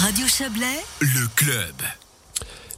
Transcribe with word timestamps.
Radio 0.00 0.28
Chablais, 0.28 0.80
le 1.00 1.26
club. 1.34 1.74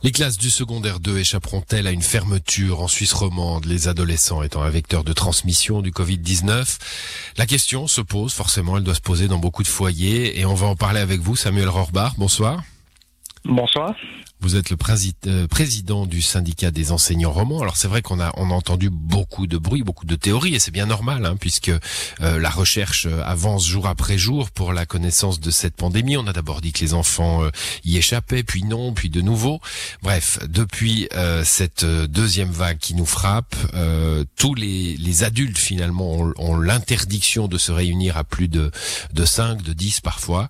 Les 0.02 0.10
classes 0.10 0.38
du 0.38 0.48
secondaire 0.48 1.00
2 1.00 1.18
échapperont-elles 1.18 1.86
à 1.86 1.90
une 1.90 2.00
fermeture 2.00 2.80
en 2.80 2.88
Suisse 2.88 3.12
romande, 3.12 3.66
les 3.66 3.88
adolescents 3.88 4.42
étant 4.42 4.62
un 4.62 4.70
vecteur 4.70 5.04
de 5.04 5.12
transmission 5.12 5.82
du 5.82 5.90
Covid-19 5.90 6.78
La 7.36 7.44
question 7.44 7.86
se 7.86 8.00
pose, 8.00 8.32
forcément, 8.32 8.78
elle 8.78 8.84
doit 8.84 8.94
se 8.94 9.02
poser 9.02 9.28
dans 9.28 9.36
beaucoup 9.36 9.62
de 9.62 9.68
foyers 9.68 10.40
et 10.40 10.46
on 10.46 10.54
va 10.54 10.68
en 10.68 10.76
parler 10.76 11.00
avec 11.00 11.20
vous, 11.20 11.36
Samuel 11.36 11.68
Rohrbach. 11.68 12.14
Bonsoir. 12.16 12.62
Bonsoir. 13.44 13.94
Vous 14.42 14.56
êtes 14.56 14.70
le 14.70 14.76
euh, 15.26 15.46
président 15.46 16.06
du 16.06 16.22
syndicat 16.22 16.70
des 16.70 16.92
enseignants 16.92 17.30
romans. 17.30 17.60
Alors 17.60 17.76
c'est 17.76 17.88
vrai 17.88 18.00
qu'on 18.00 18.20
a 18.20 18.32
on 18.36 18.50
a 18.50 18.54
entendu 18.54 18.88
beaucoup 18.88 19.46
de 19.46 19.58
bruit, 19.58 19.82
beaucoup 19.82 20.06
de 20.06 20.16
théories, 20.16 20.54
et 20.54 20.58
c'est 20.58 20.70
bien 20.70 20.86
normal, 20.86 21.26
hein, 21.26 21.36
puisque 21.38 21.68
euh, 21.68 22.38
la 22.38 22.48
recherche 22.48 23.06
euh, 23.06 23.22
avance 23.22 23.66
jour 23.66 23.86
après 23.86 24.16
jour 24.16 24.50
pour 24.50 24.72
la 24.72 24.86
connaissance 24.86 25.40
de 25.40 25.50
cette 25.50 25.76
pandémie. 25.76 26.16
On 26.16 26.26
a 26.26 26.32
d'abord 26.32 26.62
dit 26.62 26.72
que 26.72 26.80
les 26.80 26.94
enfants 26.94 27.42
y 27.84 27.98
échappaient, 27.98 28.42
puis 28.42 28.64
non, 28.64 28.94
puis 28.94 29.10
de 29.10 29.20
nouveau. 29.20 29.60
Bref, 30.02 30.38
depuis 30.48 31.08
cette 31.44 31.84
deuxième 31.84 32.50
vague 32.50 32.78
qui 32.78 32.94
nous 32.94 33.06
frappe, 33.06 33.54
tous 34.36 34.54
les, 34.54 34.96
les 34.96 35.24
adultes 35.24 35.58
finalement 35.58 36.12
ont, 36.12 36.32
ont 36.36 36.56
l'interdiction 36.56 37.48
de 37.48 37.58
se 37.58 37.72
réunir 37.72 38.16
à 38.16 38.24
plus 38.24 38.48
de 38.48 38.70
de 39.12 39.24
5, 39.24 39.62
de 39.62 39.72
10 39.72 40.00
parfois, 40.00 40.48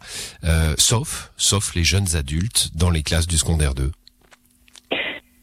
sauf 0.78 1.30
sauf 1.36 1.74
les 1.74 1.84
jeunes 1.84 2.16
adultes 2.16 2.70
dans 2.80 2.90
les 2.90 3.02
classes 3.02 3.26
du 3.26 3.36
secondaire 3.36 3.74
2. 3.74 3.92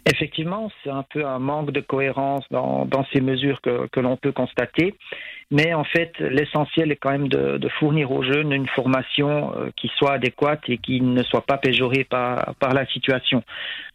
Effectivement, 0.05 0.72
c'est 0.84 0.90
un 0.90 1.04
peu 1.04 1.26
un 1.26 1.40
manque 1.40 1.72
de 1.72 1.82
cohérence 1.82 2.44
dans, 2.50 3.05
ces 3.13 3.22
mesures 3.22 3.62
que 3.62 4.00
l'on 4.00 4.18
peut 4.18 4.32
constater. 4.32 4.96
Mais 5.50 5.74
en 5.74 5.86
fait, 5.86 6.12
l'essentiel 6.20 6.92
est 6.92 6.98
quand 6.98 7.12
même 7.12 7.30
de, 7.30 7.58
de, 7.58 7.70
fournir 7.70 8.12
aux 8.12 8.22
jeunes 8.22 8.52
une 8.52 8.68
formation 8.68 9.54
euh, 9.55 9.70
qui 9.78 9.90
soit 9.98 10.12
adéquate 10.12 10.62
et 10.68 10.78
qui 10.78 11.00
ne 11.00 11.24
soit 11.24 11.46
pas 11.46 11.58
péjorée 11.58 12.04
par, 12.04 12.54
par 12.60 12.74
la 12.74 12.86
situation. 12.88 13.44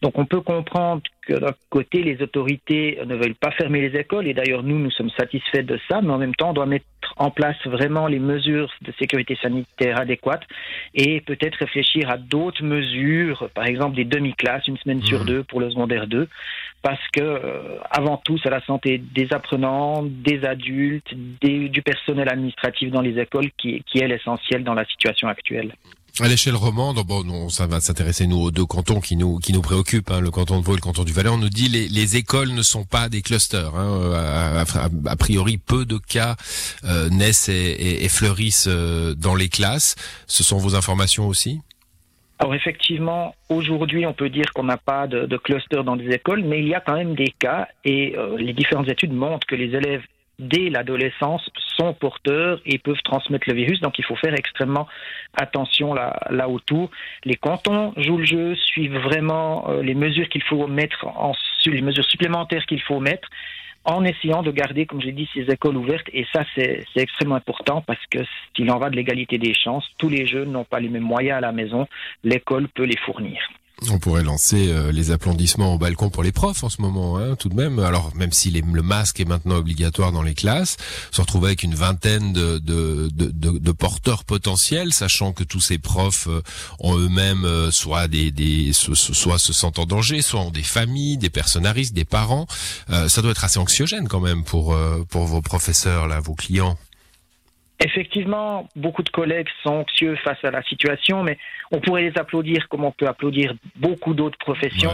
Donc 0.00 0.18
on 0.18 0.24
peut 0.24 0.40
comprendre 0.40 1.02
que 1.26 1.34
d'un 1.34 1.52
côté, 1.68 2.02
les 2.02 2.22
autorités 2.22 2.98
ne 3.04 3.14
veulent 3.16 3.34
pas 3.34 3.50
fermer 3.50 3.86
les 3.86 3.98
écoles, 3.98 4.26
et 4.26 4.34
d'ailleurs 4.34 4.62
nous, 4.62 4.78
nous 4.78 4.90
sommes 4.90 5.10
satisfaits 5.10 5.62
de 5.62 5.78
ça, 5.90 6.00
mais 6.00 6.10
en 6.10 6.18
même 6.18 6.34
temps, 6.34 6.50
on 6.50 6.54
doit 6.54 6.66
mettre 6.66 6.86
en 7.16 7.30
place 7.30 7.56
vraiment 7.66 8.06
les 8.06 8.18
mesures 8.18 8.72
de 8.80 8.92
sécurité 8.98 9.36
sanitaire 9.40 10.00
adéquates 10.00 10.46
et 10.94 11.20
peut-être 11.20 11.56
réfléchir 11.56 12.10
à 12.10 12.16
d'autres 12.16 12.64
mesures, 12.64 13.50
par 13.54 13.66
exemple 13.66 13.96
des 13.96 14.04
demi-classes, 14.04 14.66
une 14.68 14.78
semaine 14.78 15.02
sur 15.02 15.22
mmh. 15.22 15.26
deux 15.26 15.42
pour 15.44 15.60
le 15.60 15.70
secondaire 15.70 16.06
2, 16.06 16.28
parce 16.82 17.00
que 17.12 17.20
euh, 17.20 17.78
avant 17.90 18.16
tout, 18.18 18.38
c'est 18.42 18.50
la 18.50 18.64
santé 18.64 18.98
des 18.98 19.28
apprenants, 19.32 20.02
des 20.02 20.44
adultes, 20.44 21.14
du 21.14 21.82
personnel 21.82 22.28
administratif 22.28 22.90
dans 22.90 23.00
les 23.00 23.18
écoles 23.20 23.50
qui, 23.56 23.82
est 23.94 24.08
l'essentiel 24.08 24.64
dans 24.64 24.74
la 24.74 24.84
situation 24.84 25.28
actuelle. 25.28 25.74
À 26.20 26.28
l'échelle 26.28 26.56
romande, 26.56 26.98
bon, 27.06 27.24
non, 27.24 27.48
ça 27.48 27.66
va 27.66 27.80
s'intéresser 27.80 28.26
nous 28.26 28.38
aux 28.38 28.50
deux 28.50 28.66
cantons 28.66 29.00
qui 29.00 29.16
nous 29.16 29.62
préoccupent, 29.62 30.10
hein, 30.10 30.20
le 30.20 30.30
canton 30.30 30.60
de 30.60 30.64
Vaud 30.64 30.72
et 30.72 30.76
le 30.76 30.82
canton 30.82 31.04
du 31.04 31.12
Valais. 31.12 31.30
On 31.30 31.38
nous 31.38 31.48
dit 31.48 31.68
les, 31.68 31.88
les 31.88 32.16
écoles 32.16 32.50
ne 32.50 32.60
sont 32.62 32.84
pas 32.84 33.08
des 33.08 33.22
clusters. 33.22 33.74
Hein, 33.74 34.64
a, 35.06 35.16
priori, 35.16 35.56
peu 35.56 35.86
de 35.86 35.96
cas 35.96 36.36
euh, 36.84 37.08
naissent 37.08 37.48
et, 37.48 38.04
et, 38.04 38.08
fleurissent 38.10 38.68
euh, 38.68 39.14
dans 39.14 39.34
les 39.34 39.48
classes. 39.48 39.94
Ce 40.26 40.44
sont 40.44 40.58
vos 40.58 40.74
informations 40.74 41.28
aussi? 41.28 41.60
Alors 42.42 42.56
effectivement, 42.56 43.36
aujourd'hui, 43.48 44.04
on 44.04 44.14
peut 44.14 44.28
dire 44.28 44.46
qu'on 44.52 44.64
n'a 44.64 44.76
pas 44.76 45.06
de, 45.06 45.36
cluster 45.36 45.84
dans 45.84 45.94
les 45.94 46.12
écoles, 46.12 46.42
mais 46.42 46.58
il 46.58 46.66
y 46.66 46.74
a 46.74 46.80
quand 46.80 46.96
même 46.96 47.14
des 47.14 47.32
cas 47.38 47.68
et 47.84 48.16
euh, 48.18 48.36
les 48.36 48.52
différentes 48.52 48.88
études 48.88 49.12
montrent 49.12 49.46
que 49.46 49.54
les 49.54 49.76
élèves 49.76 50.02
dès 50.40 50.68
l'adolescence 50.68 51.48
sont 51.76 51.94
porteurs 51.94 52.60
et 52.66 52.78
peuvent 52.78 53.00
transmettre 53.04 53.48
le 53.48 53.54
virus. 53.54 53.80
Donc 53.80 53.96
il 54.00 54.04
faut 54.04 54.16
faire 54.16 54.34
extrêmement 54.34 54.88
attention 55.40 55.94
là, 55.94 56.18
là 56.30 56.48
autour. 56.48 56.90
Les 57.24 57.36
cantons 57.36 57.94
jouent 57.96 58.18
le 58.18 58.24
jeu, 58.24 58.54
suivent 58.56 58.98
vraiment 58.98 59.68
euh, 59.68 59.80
les 59.80 59.94
mesures 59.94 60.28
qu'il 60.28 60.42
faut 60.42 60.66
mettre 60.66 61.06
en 61.06 61.34
les 61.66 61.80
mesures 61.80 62.04
supplémentaires 62.04 62.66
qu'il 62.66 62.82
faut 62.82 62.98
mettre 62.98 63.28
en 63.84 64.04
essayant 64.04 64.42
de 64.42 64.50
garder, 64.50 64.86
comme 64.86 65.00
j'ai 65.00 65.12
dit, 65.12 65.28
ces 65.34 65.50
écoles 65.50 65.76
ouvertes. 65.76 66.08
Et 66.12 66.26
ça, 66.32 66.44
c'est 66.54 66.84
extrêmement 66.96 67.36
important 67.36 67.82
parce 67.82 68.04
que 68.10 68.18
s'il 68.54 68.70
en 68.70 68.78
va 68.78 68.90
de 68.90 68.96
l'égalité 68.96 69.38
des 69.38 69.54
chances, 69.54 69.88
tous 69.98 70.08
les 70.08 70.26
jeunes 70.26 70.52
n'ont 70.52 70.64
pas 70.64 70.80
les 70.80 70.88
mêmes 70.88 71.02
moyens 71.02 71.38
à 71.38 71.40
la 71.40 71.52
maison. 71.52 71.88
L'école 72.22 72.68
peut 72.68 72.84
les 72.84 72.98
fournir. 72.98 73.40
On 73.90 73.98
pourrait 73.98 74.22
lancer 74.22 74.68
euh, 74.68 74.92
les 74.92 75.10
applaudissements 75.10 75.74
au 75.74 75.78
balcon 75.78 76.10
pour 76.10 76.22
les 76.22 76.32
profs 76.32 76.62
en 76.62 76.68
ce 76.68 76.80
moment, 76.80 77.18
hein, 77.18 77.36
tout 77.36 77.48
de 77.48 77.54
même. 77.54 77.78
Alors 77.78 78.12
même 78.14 78.32
si 78.32 78.50
le 78.50 78.82
masque 78.82 79.20
est 79.20 79.24
maintenant 79.24 79.56
obligatoire 79.56 80.12
dans 80.12 80.22
les 80.22 80.34
classes, 80.34 80.76
se 81.10 81.20
retrouver 81.20 81.48
avec 81.48 81.62
une 81.62 81.74
vingtaine 81.74 82.32
de, 82.32 83.72
porteurs 83.72 84.24
potentiels, 84.24 84.92
sachant 84.92 85.32
que 85.32 85.44
tous 85.44 85.60
ces 85.60 85.78
profs 85.78 86.28
euh, 86.28 86.42
ont 86.78 86.96
eux-mêmes 86.96 87.44
euh, 87.44 87.70
soit 87.70 88.08
des, 88.08 88.30
des 88.30 88.72
soit 88.72 89.38
se 89.38 89.52
sentent 89.52 89.78
en 89.78 89.86
danger, 89.86 90.22
soit 90.22 90.40
ont 90.40 90.50
des 90.50 90.62
familles, 90.62 91.16
des 91.16 91.30
personnes 91.30 91.62
des 91.92 92.04
parents. 92.04 92.46
ça 92.88 93.22
doit 93.22 93.30
être 93.30 93.44
assez 93.44 93.58
anxiogène 93.58 94.08
quand 94.08 94.20
même 94.20 94.44
pour 94.44 94.76
pour 95.08 95.24
vos 95.24 95.40
professeurs 95.40 96.06
là, 96.06 96.20
vos 96.20 96.34
clients. 96.34 96.76
Effectivement, 97.84 98.68
beaucoup 98.76 99.02
de 99.02 99.08
collègues 99.08 99.48
sont 99.62 99.70
anxieux 99.70 100.16
face 100.16 100.42
à 100.44 100.50
la 100.50 100.62
situation, 100.62 101.22
mais 101.22 101.38
on 101.72 101.80
pourrait 101.80 102.02
les 102.02 102.16
applaudir 102.16 102.68
comme 102.68 102.84
on 102.84 102.92
peut 102.92 103.08
applaudir 103.08 103.54
beaucoup 103.76 104.14
d'autres 104.14 104.38
professions. 104.38 104.90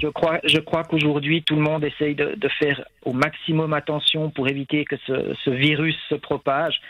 Je 0.00 0.08
crois, 0.08 0.38
je 0.44 0.58
crois 0.58 0.84
qu'aujourd'hui, 0.84 1.42
tout 1.42 1.56
le 1.56 1.62
monde 1.62 1.84
essaye 1.84 2.14
de, 2.14 2.34
de, 2.36 2.48
faire 2.48 2.84
au 3.04 3.12
maximum 3.12 3.72
attention 3.72 4.30
pour 4.30 4.48
éviter 4.48 4.84
que 4.84 4.96
ce, 5.06 5.34
ce 5.44 5.50
virus 5.50 5.96
se 6.08 6.14
propage. 6.14 6.80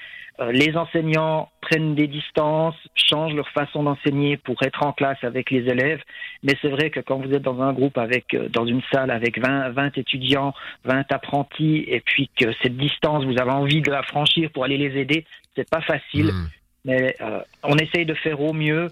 Euh, 0.41 0.53
les 0.53 0.76
enseignants 0.76 1.50
prennent 1.60 1.94
des 1.97 2.06
distances, 2.06 2.76
changent 2.94 3.34
leur 3.34 3.49
façon 3.49 3.82
d'enseigner 3.82 4.37
pour 4.37 4.62
être 4.62 4.84
en 4.84 4.93
classe 4.93 5.19
avec 5.22 5.50
les 5.50 5.69
élèves. 5.69 6.00
Mais 6.44 6.54
c'est 6.62 6.69
vrai 6.69 6.91
que 6.91 7.00
quand 7.00 7.19
vous 7.19 7.32
êtes 7.32 7.43
dans 7.43 7.60
un 7.60 7.72
groupe 7.72 7.99
avec, 7.99 8.34
euh, 8.34 8.49
dans 8.49 8.65
une 8.65 8.82
salle 8.93 9.10
avec 9.10 9.38
20, 9.38 9.71
20 9.71 9.99
étudiants, 9.99 10.54
20 10.84 11.10
apprentis, 11.10 11.84
et 11.88 12.00
puis 12.00 12.31
que 12.38 12.53
cette 12.62 12.76
distance, 12.76 13.25
vous 13.25 13.41
avez 13.41 13.50
envie 13.50 13.82
de 13.82 13.91
la 13.91 14.03
franchir 14.03 14.50
pour 14.50 14.65
aller 14.65 14.78
les 14.78 15.00
aider, 15.00 15.25
c'est 15.56 15.69
pas 15.69 15.81
facile. 15.81 16.26
Mmh. 16.26 16.49
Mais 16.84 17.16
euh, 17.20 17.41
on 17.65 17.76
essaye 17.76 18.06
de 18.06 18.15
faire 18.15 18.41
au 18.41 18.53
mieux. 18.53 18.88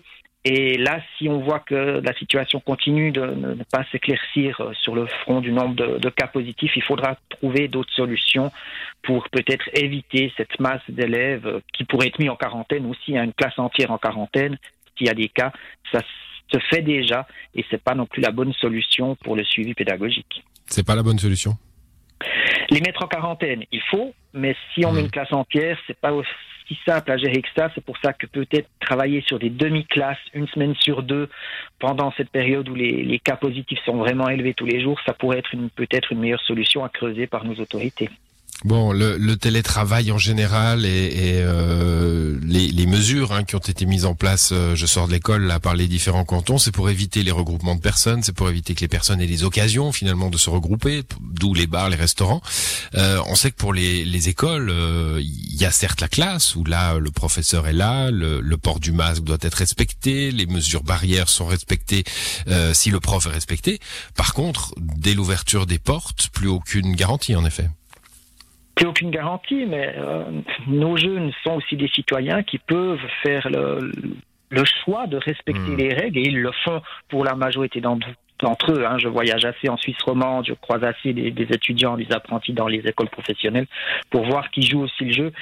Et 0.49 0.79
là, 0.79 1.01
si 1.19 1.29
on 1.29 1.41
voit 1.41 1.59
que 1.59 2.01
la 2.05 2.15
situation 2.15 2.61
continue 2.61 3.11
de 3.11 3.21
ne 3.21 3.65
pas 3.65 3.85
s'éclaircir 3.91 4.61
euh, 4.61 4.73
sur 4.75 4.95
le 4.95 5.07
front 5.07 5.41
du 5.41 5.51
nombre 5.51 5.75
de, 5.75 6.09
cas 6.09 6.29
positifs, 6.29 6.71
il 6.77 6.85
faudra 6.85 7.17
trouver 7.31 7.67
d'autres 7.67 7.93
solutions 7.93 8.53
pour 9.03 9.29
peut-être 9.31 9.69
éviter 9.75 10.33
cette 10.37 10.61
masse 10.61 10.83
d'élèves 10.89 11.49
euh, 11.49 11.61
qui 11.73 11.83
pourraient 11.83 12.07
être 12.07 12.21
mis 12.21 12.29
en 12.29 12.37
quarantaine 12.37 12.87
aussi, 12.87 13.19
hein, 13.19 13.25
une 13.25 13.33
classe 13.33 13.59
entière 13.59 13.91
en 13.91 13.99
quarantaine, 13.99 14.57
s'il 14.97 15.09
y 15.09 15.11
a 15.11 15.15
des 15.15 15.29
cas. 15.29 15.53
Ça 15.91 16.01
se 16.53 16.59
fait 16.71 16.83
déjà 16.83 17.27
et 17.57 17.65
c'est 17.69 17.83
pas 17.83 17.97
non 17.97 18.07
plus 18.07 18.23
la 18.23 18.31
bonne 18.31 18.53
solution 18.53 19.17
pour 19.17 19.35
le 19.35 19.43
suivi 19.43 19.75
pédagogique. 19.75 20.45
C'est 20.67 20.87
pas 20.87 20.95
la 20.95 21.03
bonne 21.03 21.19
solution? 21.19 21.55
Les 22.71 22.81
mettre 22.83 23.03
en 23.03 23.09
quarantaine, 23.09 23.65
il 23.73 23.83
faut, 23.91 24.15
mais 24.33 24.55
si 24.73 24.87
on 24.87 24.93
met 24.93 25.01
mmh. 25.01 25.05
une 25.07 25.11
classe 25.11 25.33
entière, 25.33 25.77
c'est 25.89 25.99
pas 25.99 26.13
si 26.69 26.79
simple 26.85 27.11
à 27.11 27.17
gérer 27.17 27.43
que 27.43 27.49
ça. 27.57 27.71
C'est 27.75 27.85
pour 27.85 27.97
ça 27.99 28.13
que 28.13 28.27
peut-être 28.27 28.69
travailler 28.81 29.23
sur 29.27 29.39
des 29.39 29.51
demi-classes, 29.51 30.19
une 30.35 30.49
semaine 30.49 30.75
sur 30.75 31.03
deux, 31.03 31.29
pendant 31.79 32.13
cette 32.17 32.31
période 32.31 32.69
où 32.69 32.75
les, 32.75 33.21
cas 33.25 33.37
positifs 33.37 33.81
sont 33.85 33.97
vraiment 33.97 34.29
élevés 34.29 34.55
tous 34.55 34.67
les 34.67 34.81
jours, 34.81 34.99
ça 35.05 35.13
pourrait 35.13 35.39
être 35.39 35.51
peut-être 35.75 36.13
une 36.13 36.21
meilleure 36.21 36.43
solution 36.43 36.85
à 36.85 36.89
creuser 36.89 37.27
par 37.27 37.45
nos 37.45 37.55
autorités. 37.55 38.11
Bon, 38.65 38.91
le, 38.93 39.35
télétravail 39.35 40.11
en 40.11 40.19
général 40.19 40.87
et, 40.87 41.41
euh, 41.43 42.39
les, 42.43 42.69
les, 42.69 42.87
mesures 42.87 43.33
hein, 43.33 43.45
qui 43.45 43.55
ont 43.55 43.59
été 43.59 43.85
mises 43.85 44.07
en 44.07 44.15
place, 44.15 44.51
euh, 44.53 44.75
je 44.75 44.87
sors 44.87 45.07
de 45.07 45.13
l'école 45.13 45.43
là 45.43 45.61
par 45.61 45.77
les 45.77 45.87
différents 45.87 46.25
cantons, 46.25 46.57
c'est 46.57 46.73
pour 46.73 46.89
éviter 46.89 47.23
les 47.23 47.31
regroupements 47.31 47.75
de 47.75 47.81
personnes, 47.81 48.23
c'est 48.23 48.35
pour 48.35 48.49
éviter 48.49 48.75
que 48.75 48.81
les 48.81 48.89
personnes 48.89 49.21
aient 49.21 49.27
les 49.27 49.45
occasions 49.45 49.93
finalement 49.93 50.31
de 50.31 50.39
se 50.39 50.49
regrouper, 50.49 51.03
d'où 51.21 51.53
les 51.53 51.67
bars, 51.67 51.91
les 51.91 51.97
restaurants. 51.97 52.41
Euh, 52.97 53.21
on 53.27 53.35
sait 53.35 53.51
que 53.51 53.57
pour 53.57 53.73
les, 53.73 54.05
les 54.05 54.29
écoles, 54.29 54.71
euh, 54.71 55.21
il 55.21 55.61
y 55.61 55.65
a 55.65 55.71
certes 55.71 56.01
la 56.01 56.09
classe 56.09 56.57
où 56.57 56.65
là 56.65 56.99
le 56.99 57.11
professeur 57.11 57.67
est 57.67 57.73
là, 57.73 58.11
le, 58.11 58.41
le, 58.41 58.57
port 58.57 58.81
du 58.81 58.93
masque 58.93 59.25
doit 59.25 59.39
être 59.43 59.55
respecté, 59.55 60.31
les 60.31 60.47
mesures 60.47 60.83
barrières 60.83 61.29
sont 61.29 61.47
respectées 61.47 62.05
euh, 62.49 62.73
si 62.73 62.91
le 62.91 63.01
prof 63.01 63.27
est 63.27 63.31
respecté. 63.31 63.79
Par 64.17 64.35
contre, 64.35 64.75
dès 64.79 65.15
l'ouverture 65.15 65.67
des 65.67 65.79
portes, 65.79 66.29
plus 66.33 66.49
aucune 66.49 66.95
garantie 66.95 67.37
en 67.37 67.45
effet 67.45 67.69
plus 68.77 68.87
aucune 68.87 69.11
garantie, 69.11 69.65
mais 69.67 69.95
euh, 69.97 70.23
nos 70.69 70.99
jeunes 70.99 71.33
sont 71.43 71.55
aussi 71.55 71.77
des 71.77 71.89
citoyens 71.89 72.43
qui 72.43 72.59
peuvent 72.59 73.01
faire 73.23 73.49
le, 73.49 73.91
le 74.51 74.65
choix 74.85 75.07
de 75.07 75.17
respecter 75.17 75.61
hmm. 75.61 75.77
les 75.77 75.95
règles 75.95 76.19
et 76.19 76.23
ils 76.23 76.39
le 76.39 76.53
font 76.65 76.83
pour 77.09 77.25
la 77.25 77.35
majorité 77.35 77.81
d'entre 77.81 78.07
eux. 78.45 78.87
Hein. 78.87 78.99
Je 78.99 79.09
voyage 79.09 79.45
assez 79.45 79.69
en 79.69 79.77
Suisse 79.77 80.01
romande, 80.05 80.47
je 80.47 80.55
croise 80.55 80.83
assez 80.85 81.13
des, 81.13 81.47
étudiants, 81.51 81.97
des 81.97 82.11
apprentis 82.13 82.53
dans 82.53 82.69
les 82.69 82.87
écoles 82.87 83.09
professionnelles 83.09 83.67
pour 84.11 84.25
voir 84.25 84.51
qu'ils 84.51 84.69
jouent 84.69 84.83
aussi 84.83 85.05
le 85.05 85.13
jeu. 85.13 85.33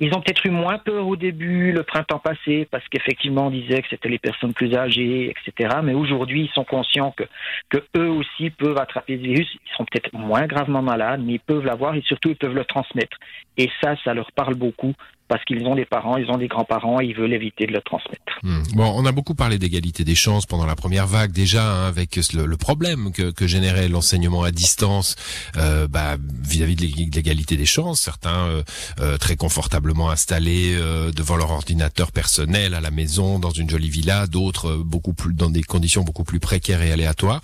Ils 0.00 0.14
ont 0.14 0.20
peut-être 0.20 0.46
eu 0.46 0.50
moins 0.50 0.78
peur 0.78 1.08
au 1.08 1.16
début, 1.16 1.72
le 1.72 1.82
printemps 1.82 2.20
passé, 2.20 2.68
parce 2.70 2.86
qu'effectivement 2.88 3.48
on 3.48 3.50
disait 3.50 3.82
que 3.82 3.88
c'était 3.90 4.08
les 4.08 4.20
personnes 4.20 4.54
plus 4.54 4.72
âgées, 4.76 5.30
etc. 5.30 5.78
Mais 5.82 5.94
aujourd'hui, 5.94 6.42
ils 6.42 6.54
sont 6.54 6.62
conscients 6.62 7.12
que, 7.16 7.24
que 7.68 7.78
eux 7.96 8.08
aussi 8.08 8.50
peuvent 8.50 8.78
attraper 8.78 9.16
ce 9.16 9.22
virus. 9.22 9.48
Ils 9.54 9.76
sont 9.76 9.84
peut-être 9.84 10.12
moins 10.12 10.46
gravement 10.46 10.82
malades, 10.82 11.20
mais 11.24 11.34
ils 11.34 11.40
peuvent 11.40 11.64
l'avoir 11.64 11.96
et 11.96 12.02
surtout 12.02 12.28
ils 12.28 12.36
peuvent 12.36 12.54
le 12.54 12.64
transmettre. 12.64 13.16
Et 13.56 13.68
ça, 13.82 13.96
ça 14.04 14.14
leur 14.14 14.30
parle 14.30 14.54
beaucoup. 14.54 14.94
Parce 15.28 15.44
qu'ils 15.44 15.64
ont 15.66 15.74
des 15.74 15.84
parents, 15.84 16.16
ils 16.16 16.30
ont 16.30 16.38
des 16.38 16.48
grands-parents, 16.48 17.00
et 17.00 17.06
ils 17.06 17.14
veulent 17.14 17.34
éviter 17.34 17.66
de 17.66 17.72
le 17.72 17.80
transmettre. 17.80 18.38
Hmm. 18.42 18.62
Bon, 18.74 18.92
on 18.96 19.04
a 19.04 19.12
beaucoup 19.12 19.34
parlé 19.34 19.58
d'égalité 19.58 20.04
des 20.04 20.14
chances 20.14 20.46
pendant 20.46 20.66
la 20.66 20.74
première 20.74 21.06
vague 21.06 21.32
déjà, 21.32 21.64
hein, 21.64 21.88
avec 21.88 22.16
le, 22.16 22.56
problème 22.56 23.12
que, 23.12 23.30
que 23.30 23.46
générait 23.46 23.88
l'enseignement 23.88 24.42
à 24.42 24.50
distance 24.50 25.16
euh, 25.56 25.86
bah, 25.86 26.16
vis-à-vis 26.42 26.76
de 26.76 27.14
l'égalité 27.14 27.56
des 27.56 27.66
chances. 27.66 28.00
Certains 28.00 28.46
euh, 28.46 28.62
euh, 29.00 29.18
très 29.18 29.36
confortablement 29.36 30.10
installés 30.10 30.76
devant 31.14 31.36
leur 31.36 31.50
ordinateur 31.50 32.12
personnel 32.12 32.74
à 32.74 32.80
la 32.80 32.90
maison, 32.90 33.38
dans 33.38 33.50
une 33.50 33.68
jolie 33.68 33.90
villa, 33.90 34.26
d'autres 34.26 34.76
beaucoup 34.76 35.12
plus 35.12 35.34
dans 35.34 35.50
des 35.50 35.62
conditions 35.62 36.02
beaucoup 36.02 36.24
plus 36.24 36.40
précaires 36.40 36.82
et 36.82 36.92
aléatoires. 36.92 37.40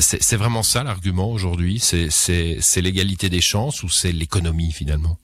c'est 0.00 0.36
vraiment 0.36 0.62
ça 0.62 0.84
l'argument 0.84 1.30
aujourd'hui, 1.30 1.80
c'est 1.80 2.80
l'égalité 2.80 3.28
des 3.28 3.40
chances 3.40 3.82
ou 3.82 3.88
c'est 3.88 4.12
l'économie 4.12 4.72
finalement? 4.72 5.18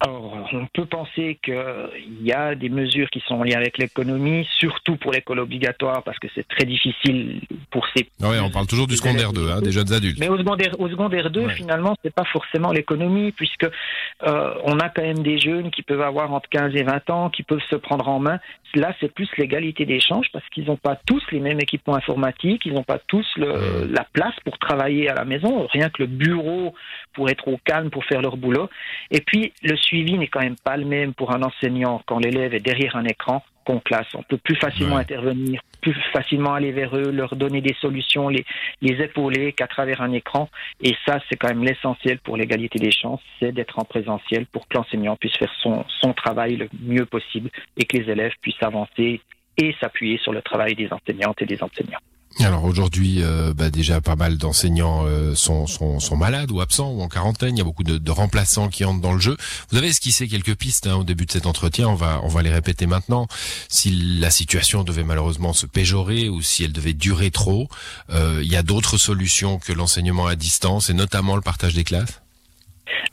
Alors, 0.00 0.27
on 0.52 0.66
peut 0.66 0.86
penser 0.86 1.38
qu'il 1.42 2.22
y 2.22 2.32
a 2.32 2.54
des 2.54 2.68
mesures 2.68 3.08
qui 3.10 3.22
sont 3.26 3.42
liées 3.42 3.54
avec 3.54 3.78
l'économie, 3.78 4.46
surtout 4.58 4.96
pour 4.96 5.12
l'école 5.12 5.40
obligatoire, 5.40 6.02
parce 6.02 6.18
que 6.18 6.28
c'est 6.34 6.46
très 6.46 6.64
difficile 6.64 7.40
pour 7.70 7.86
ces. 7.94 8.08
Oui, 8.20 8.36
on 8.42 8.50
parle 8.50 8.66
toujours 8.66 8.86
du 8.86 8.96
secondaire 8.96 9.32
2, 9.32 9.50
hein, 9.50 9.60
des 9.60 9.72
jeunes 9.72 9.92
adultes. 9.92 10.18
Mais 10.18 10.28
au 10.28 10.38
secondaire, 10.38 10.72
au 10.78 10.88
secondaire 10.88 11.30
2, 11.30 11.48
finalement, 11.50 11.94
c'est 12.02 12.14
pas 12.14 12.24
forcément 12.24 12.72
l'économie, 12.72 13.32
puisque 13.32 13.64
euh, 13.64 14.54
on 14.64 14.78
a 14.78 14.88
quand 14.88 15.02
même 15.02 15.22
des 15.22 15.38
jeunes 15.38 15.70
qui 15.70 15.82
peuvent 15.82 16.02
avoir 16.02 16.32
entre 16.32 16.48
15 16.48 16.74
et 16.74 16.82
20 16.82 17.10
ans, 17.10 17.30
qui 17.30 17.42
peuvent 17.42 17.62
se 17.68 17.76
prendre 17.76 18.08
en 18.08 18.18
main. 18.18 18.38
Là, 18.74 18.94
c'est 19.00 19.12
plus 19.12 19.28
l'égalité 19.38 19.86
d'échange, 19.86 20.26
parce 20.32 20.46
qu'ils 20.50 20.66
n'ont 20.66 20.76
pas 20.76 20.96
tous 21.06 21.22
les 21.32 21.40
mêmes 21.40 21.60
équipements 21.60 21.94
informatiques, 21.94 22.62
ils 22.66 22.74
n'ont 22.74 22.82
pas 22.82 22.98
tous 23.06 23.26
le, 23.36 23.86
la 23.90 24.04
place 24.12 24.34
pour 24.44 24.58
travailler 24.58 25.08
à 25.08 25.14
la 25.14 25.24
maison, 25.24 25.66
rien 25.72 25.88
que 25.88 26.02
le 26.02 26.06
bureau 26.06 26.74
pour 27.14 27.30
être 27.30 27.48
au 27.48 27.58
calme, 27.64 27.90
pour 27.90 28.04
faire 28.04 28.20
leur 28.20 28.36
boulot. 28.36 28.68
Et 29.10 29.20
puis, 29.20 29.52
le 29.62 29.76
suivi 29.76 30.18
n'est 30.18 30.28
quand 30.38 30.44
même 30.44 30.56
pas 30.56 30.76
le 30.76 30.84
même 30.84 31.14
pour 31.14 31.34
un 31.34 31.42
enseignant 31.42 32.00
quand 32.06 32.20
l'élève 32.20 32.54
est 32.54 32.60
derrière 32.60 32.94
un 32.94 33.04
écran 33.04 33.42
qu'on 33.64 33.80
classe. 33.80 34.06
On 34.14 34.22
peut 34.22 34.36
plus 34.36 34.54
facilement 34.54 34.96
intervenir, 34.96 35.60
plus 35.80 35.94
facilement 36.12 36.54
aller 36.54 36.70
vers 36.70 36.96
eux, 36.96 37.10
leur 37.10 37.34
donner 37.34 37.60
des 37.60 37.74
solutions, 37.80 38.28
les, 38.28 38.44
les 38.80 39.02
épauler 39.02 39.52
qu'à 39.52 39.66
travers 39.66 40.00
un 40.00 40.12
écran. 40.12 40.48
Et 40.80 40.94
ça, 41.04 41.18
c'est 41.28 41.36
quand 41.36 41.48
même 41.48 41.64
l'essentiel 41.64 42.20
pour 42.20 42.36
l'égalité 42.36 42.78
des 42.78 42.92
chances, 42.92 43.20
c'est 43.40 43.50
d'être 43.50 43.80
en 43.80 43.84
présentiel 43.84 44.46
pour 44.46 44.68
que 44.68 44.76
l'enseignant 44.76 45.16
puisse 45.16 45.36
faire 45.36 45.52
son, 45.60 45.84
son 45.88 46.12
travail 46.12 46.54
le 46.54 46.68
mieux 46.80 47.04
possible 47.04 47.50
et 47.76 47.84
que 47.84 47.96
les 47.96 48.08
élèves 48.08 48.34
puissent 48.40 48.62
avancer 48.62 49.20
et 49.56 49.74
s'appuyer 49.80 50.18
sur 50.18 50.32
le 50.32 50.40
travail 50.40 50.76
des 50.76 50.88
enseignantes 50.92 51.42
et 51.42 51.46
des 51.46 51.60
enseignants. 51.60 51.98
Alors 52.44 52.64
aujourd'hui, 52.64 53.16
euh, 53.20 53.52
bah 53.52 53.68
déjà 53.68 54.00
pas 54.00 54.14
mal 54.14 54.38
d'enseignants 54.38 55.04
euh, 55.06 55.34
sont, 55.34 55.66
sont, 55.66 55.98
sont, 55.98 56.16
malades 56.16 56.52
ou 56.52 56.60
absents 56.60 56.92
ou 56.92 57.02
en 57.02 57.08
quarantaine. 57.08 57.56
Il 57.56 57.58
y 57.58 57.60
a 57.60 57.64
beaucoup 57.64 57.82
de, 57.82 57.98
de 57.98 58.10
remplaçants 58.12 58.68
qui 58.68 58.84
entrent 58.84 59.00
dans 59.00 59.12
le 59.12 59.18
jeu. 59.18 59.36
Vous 59.70 59.76
avez 59.76 59.88
esquissé 59.88 60.28
quelques 60.28 60.54
pistes 60.54 60.86
hein, 60.86 60.96
au 60.96 61.04
début 61.04 61.26
de 61.26 61.32
cet 61.32 61.46
entretien. 61.46 61.88
On 61.88 61.94
va 61.94 62.20
on 62.22 62.28
va 62.28 62.42
les 62.42 62.50
répéter 62.50 62.86
maintenant. 62.86 63.26
Si 63.68 63.90
la 64.20 64.30
situation 64.30 64.84
devait 64.84 65.02
malheureusement 65.02 65.52
se 65.52 65.66
péjorer 65.66 66.28
ou 66.28 66.40
si 66.40 66.62
elle 66.62 66.72
devait 66.72 66.92
durer 66.92 67.32
trop, 67.32 67.68
euh, 68.10 68.40
il 68.40 68.52
y 68.52 68.56
a 68.56 68.62
d'autres 68.62 68.98
solutions 68.98 69.58
que 69.58 69.72
l'enseignement 69.72 70.26
à 70.26 70.36
distance 70.36 70.90
et 70.90 70.94
notamment 70.94 71.34
le 71.34 71.42
partage 71.42 71.74
des 71.74 71.84
classes. 71.84 72.22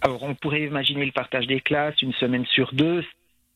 Alors 0.01 0.21
on 0.21 0.35
pourrait 0.35 0.63
imaginer 0.63 1.03
le 1.03 1.11
partage 1.11 1.47
des 1.47 1.61
classes 1.61 1.99
une 2.03 2.13
semaine 2.13 2.45
sur 2.45 2.73
deux. 2.73 3.03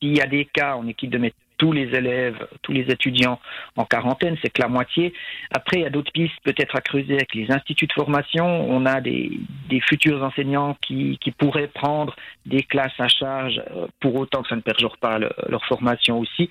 S'il 0.01 0.17
y 0.17 0.21
a 0.21 0.27
des 0.27 0.45
cas 0.45 0.75
en 0.75 0.87
équipe 0.87 1.11
de 1.11 1.19
médecine 1.19 1.48
tous 1.59 1.71
les 1.71 1.93
élèves, 1.95 2.47
tous 2.63 2.71
les 2.71 2.89
étudiants 2.89 3.39
en 3.77 3.85
quarantaine, 3.85 4.35
c'est 4.41 4.49
que 4.49 4.61
la 4.61 4.69
moitié. 4.69 5.13
Après, 5.51 5.77
il 5.77 5.83
y 5.83 5.85
a 5.85 5.91
d'autres 5.91 6.11
pistes 6.11 6.39
peut-être 6.43 6.75
à 6.75 6.81
creuser 6.81 7.13
avec 7.13 7.35
les 7.35 7.51
instituts 7.51 7.85
de 7.85 7.93
formation. 7.93 8.45
On 8.45 8.87
a 8.87 9.01
des, 9.01 9.39
futurs 9.81 10.23
enseignants 10.23 10.75
qui, 10.81 11.19
pourraient 11.37 11.67
prendre 11.67 12.15
des 12.45 12.63
classes 12.63 12.99
à 12.99 13.07
charge 13.07 13.61
euh, 13.71 13.87
pour 13.99 14.15
autant 14.15 14.41
que 14.41 14.49
ça 14.49 14.55
ne 14.55 14.61
perjure 14.61 14.97
pas 14.97 15.19
leur 15.19 15.63
formation 15.65 16.19
aussi. 16.19 16.49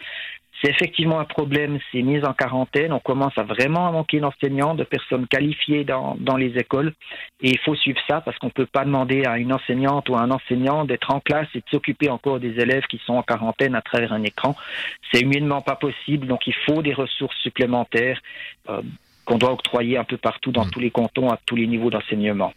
C'est 0.60 0.70
effectivement 0.70 1.20
un 1.20 1.24
problème, 1.24 1.78
ces 1.92 2.02
mises 2.02 2.24
en 2.24 2.32
quarantaine. 2.32 2.92
On 2.92 2.98
commence 2.98 3.36
à 3.38 3.44
vraiment 3.44 3.92
manquer 3.92 4.18
d'enseignants, 4.18 4.74
de 4.74 4.82
personnes 4.82 5.26
qualifiées 5.28 5.84
dans, 5.84 6.16
dans 6.18 6.36
les 6.36 6.58
écoles. 6.58 6.94
Et 7.40 7.50
il 7.50 7.58
faut 7.58 7.76
suivre 7.76 8.00
ça 8.08 8.20
parce 8.20 8.36
qu'on 8.38 8.48
ne 8.48 8.52
peut 8.52 8.66
pas 8.66 8.84
demander 8.84 9.24
à 9.24 9.38
une 9.38 9.52
enseignante 9.52 10.08
ou 10.08 10.16
à 10.16 10.20
un 10.20 10.30
enseignant 10.30 10.84
d'être 10.84 11.12
en 11.12 11.20
classe 11.20 11.48
et 11.54 11.58
de 11.58 11.64
s'occuper 11.70 12.08
encore 12.08 12.40
des 12.40 12.58
élèves 12.60 12.84
qui 12.90 13.00
sont 13.06 13.14
en 13.14 13.22
quarantaine 13.22 13.76
à 13.76 13.82
travers 13.82 14.12
un 14.12 14.24
écran. 14.24 14.56
C'est 15.12 15.20
humainement 15.20 15.60
pas 15.60 15.76
possible. 15.76 16.26
Donc 16.26 16.46
il 16.48 16.54
faut 16.66 16.82
des 16.82 16.94
ressources 16.94 17.36
supplémentaires 17.38 18.20
euh, 18.68 18.82
qu'on 19.24 19.38
doit 19.38 19.52
octroyer 19.52 19.96
un 19.96 20.04
peu 20.04 20.16
partout 20.16 20.50
dans 20.50 20.64
mmh. 20.64 20.70
tous 20.70 20.80
les 20.80 20.90
cantons, 20.90 21.30
à 21.30 21.38
tous 21.46 21.54
les 21.54 21.68
niveaux 21.68 21.90
d'enseignement. 21.90 22.52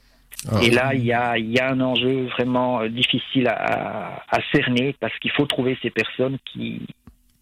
Ah. 0.51 0.59
Et 0.63 0.71
là, 0.71 0.95
il 0.95 1.05
y 1.05 1.13
a, 1.13 1.37
y 1.37 1.59
a 1.59 1.69
un 1.69 1.81
enjeu 1.81 2.25
vraiment 2.27 2.81
euh, 2.81 2.89
difficile 2.89 3.47
à, 3.47 4.23
à 4.27 4.39
cerner 4.51 4.95
parce 4.99 5.15
qu'il 5.19 5.29
faut 5.31 5.45
trouver 5.45 5.77
ces 5.83 5.91
personnes 5.91 6.37
qui, 6.45 6.81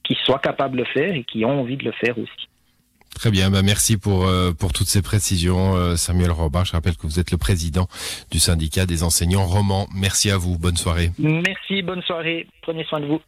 qui 0.10 0.18
soient 0.26 0.40
capables 0.40 0.76
de 0.76 0.82
le 0.82 0.86
faire 0.86 1.14
et 1.14 1.24
qui 1.24 1.46
ont 1.46 1.62
envie 1.62 1.78
de 1.78 1.86
le 1.86 1.92
faire 1.92 2.18
aussi. 2.18 2.50
Très 3.14 3.30
bien, 3.30 3.52
bah 3.52 3.62
merci 3.64 3.98
pour 3.98 4.26
euh, 4.26 4.54
pour 4.54 4.72
toutes 4.72 4.88
ces 4.88 5.02
précisions, 5.02 5.76
euh, 5.76 5.96
Samuel 5.96 6.32
Robin. 6.32 6.64
Je 6.64 6.72
rappelle 6.72 6.96
que 6.96 7.06
vous 7.06 7.20
êtes 7.20 7.32
le 7.32 7.38
président 7.38 7.88
du 8.32 8.40
syndicat 8.40 8.86
des 8.86 9.04
enseignants 9.04 9.46
romans. 9.46 9.88
Merci 9.94 10.32
à 10.32 10.38
vous, 10.38 10.58
bonne 10.58 10.78
soirée. 10.78 11.12
Merci, 11.20 11.82
bonne 11.84 12.02
soirée. 12.02 12.48
Prenez 12.62 12.84
soin 12.86 13.00
de 13.00 13.06
vous. 13.08 13.22